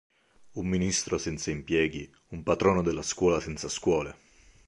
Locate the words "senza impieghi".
1.19-2.11